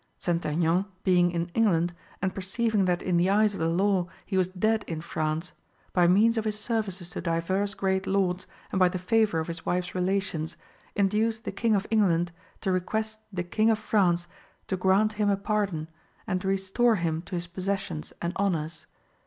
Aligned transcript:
St. 0.17 0.43
Aignan 0.43 0.87
being 1.03 1.29
in 1.29 1.51
England 1.53 1.93
and 2.23 2.33
perceiving 2.33 2.85
that 2.85 3.03
in 3.03 3.17
the 3.17 3.29
eyes 3.29 3.53
of 3.53 3.59
the 3.59 3.69
law 3.69 4.07
he 4.25 4.35
was 4.35 4.47
dead 4.47 4.83
in 4.87 4.99
France, 4.99 5.51
by 5.93 6.07
means 6.07 6.39
of 6.39 6.45
his 6.45 6.57
services 6.57 7.11
to 7.11 7.21
divers 7.21 7.75
great 7.75 8.07
lords 8.07 8.47
and 8.71 8.79
by 8.79 8.89
the 8.89 8.97
favour 8.97 9.37
of 9.39 9.47
his 9.47 9.63
wife's 9.63 9.93
relations, 9.93 10.57
induced 10.95 11.45
the 11.45 11.51
King 11.51 11.75
of 11.75 11.85
England 11.91 12.29
(10) 12.61 12.61
to 12.61 12.71
request 12.71 13.19
the 13.31 13.43
King 13.43 13.69
of 13.69 13.77
France 13.77 14.23
(11) 14.23 14.37
to 14.69 14.77
grant 14.77 15.13
him 15.13 15.29
a 15.29 15.37
pardon 15.37 15.87
and 16.25 16.43
restore 16.43 16.95
him 16.95 17.21
to 17.21 17.35
his 17.35 17.45
possessions 17.45 18.11
and 18.23 18.35
honours. 18.37 18.87